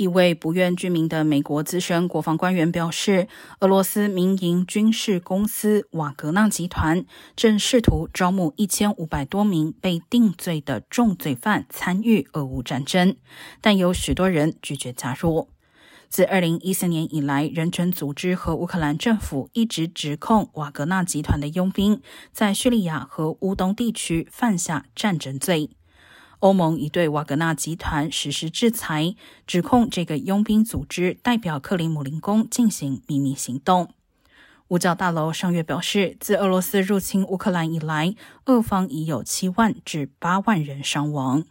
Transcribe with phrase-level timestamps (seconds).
[0.00, 7.04] 一位不愿具名的美国资深国防官员表示，俄罗斯民营军事公司瓦格纳集团
[7.36, 13.14] 正试图招募一千五百多名被定罪的重罪犯参与俄乌战争，
[13.60, 15.50] 但有许多人拒绝加入。
[16.08, 22.00] 自二零一四年以来，人权组织和乌克兰政府一直指控瓦格纳集团的佣兵
[22.32, 25.68] 在叙利亚和乌东地区犯下战争罪。
[26.40, 29.14] 欧盟已对瓦格纳集团实施制裁，
[29.46, 33.94] 指控这个佣兵组织代表克里姆林宫进行秘密行动。
[34.68, 38.14] 五角大楼上月表示，自俄罗斯入侵乌克兰以来，
[38.46, 41.44] 俄方已有七万至八万人伤亡。